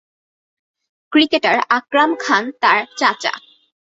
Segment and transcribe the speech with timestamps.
[1.11, 3.33] Cricketer Akram Khan তার চাচা।